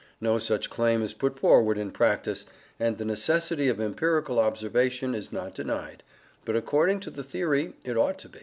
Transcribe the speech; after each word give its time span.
No 0.19 0.39
such 0.39 0.71
claim 0.71 1.03
is 1.03 1.13
put 1.13 1.37
forward 1.37 1.77
in 1.77 1.91
practice, 1.91 2.47
and 2.79 2.97
the 2.97 3.05
necessity 3.05 3.67
of 3.69 3.79
empirical 3.79 4.39
observation 4.39 5.13
is 5.13 5.31
not 5.31 5.53
denied; 5.53 6.01
but 6.43 6.55
according 6.55 7.01
to 7.01 7.11
the 7.11 7.21
theory 7.21 7.75
it 7.83 7.95
ought 7.95 8.17
to 8.17 8.29
be. 8.29 8.39